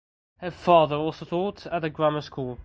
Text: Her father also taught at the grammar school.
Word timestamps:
Her 0.37 0.49
father 0.49 0.95
also 0.95 1.25
taught 1.25 1.67
at 1.67 1.83
the 1.83 1.91
grammar 1.91 2.21
school. 2.21 2.57